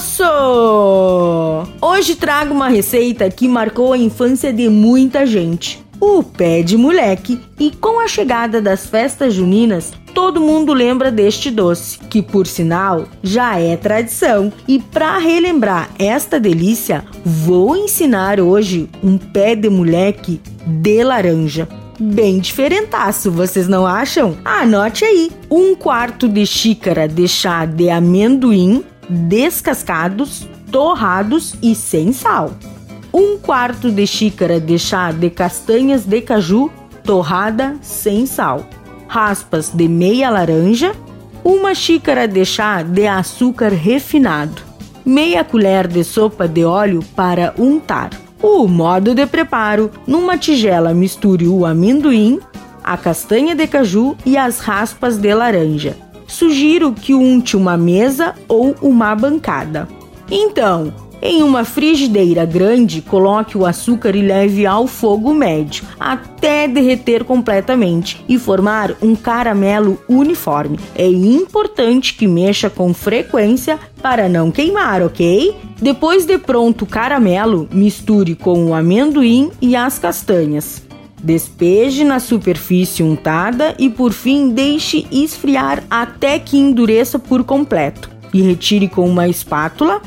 [0.00, 1.68] almoço!
[1.80, 5.84] Hoje trago uma receita que marcou a infância de muita gente.
[6.00, 7.38] O pé de moleque.
[7.58, 13.04] E com a chegada das festas juninas, todo mundo lembra deste doce, que por sinal
[13.22, 14.50] já é tradição.
[14.66, 21.68] E para relembrar esta delícia, vou ensinar hoje um pé de moleque de laranja
[22.02, 24.34] bem diferentaço, vocês não acham?
[24.42, 32.52] Anote aí: um quarto de xícara de chá de amendoim descascados, torrados e sem sal.
[33.12, 36.70] Um quarto de xícara de chá de castanhas de caju
[37.02, 38.66] torrada sem sal.
[39.08, 40.92] Raspas de meia laranja.
[41.42, 44.62] Uma xícara de chá de açúcar refinado.
[45.04, 48.10] Meia colher de sopa de óleo para untar
[48.42, 52.40] o modo de preparo: numa tigela misture o amendoim,
[52.82, 55.96] a castanha de caju e as raspas de laranja.
[56.30, 59.88] Sugiro que unte uma mesa ou uma bancada.
[60.30, 67.24] Então, em uma frigideira grande, coloque o açúcar e leve ao fogo médio até derreter
[67.24, 70.78] completamente e formar um caramelo uniforme.
[70.94, 75.54] É importante que mexa com frequência para não queimar, ok?
[75.82, 80.89] Depois de pronto o caramelo, misture com o amendoim e as castanhas.
[81.22, 88.10] Despeje na superfície untada e por fim deixe esfriar até que endureça por completo.
[88.32, 90.00] E retire com uma espátula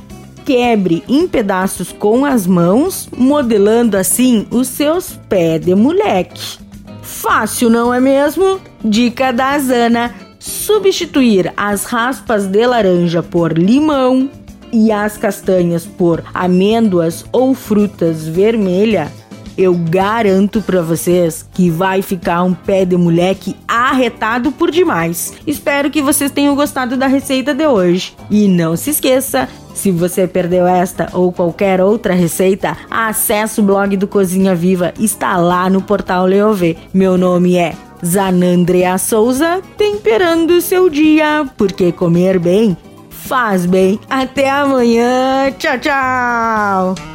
[0.45, 6.57] quebre em pedaços com as mãos, modelando assim os seus pés de moleque.
[7.01, 8.59] Fácil, não é mesmo?
[8.83, 14.29] Dica da Zana: substituir as raspas de laranja por limão
[14.71, 19.22] e as castanhas por amêndoas ou frutas vermelhas
[19.57, 25.33] eu garanto para vocês que vai ficar um pé de moleque arretado por demais.
[25.45, 28.15] Espero que vocês tenham gostado da receita de hoje.
[28.29, 33.97] E não se esqueça, se você perdeu esta ou qualquer outra receita, acesse o blog
[33.97, 36.77] do Cozinha Viva, está lá no portal Leovê.
[36.93, 37.73] Meu nome é
[38.05, 42.77] Zanandrea Souza, temperando o seu dia, porque comer bem
[43.23, 43.99] faz bem.
[44.09, 45.51] Até amanhã.
[45.57, 47.12] Tchau, tchau.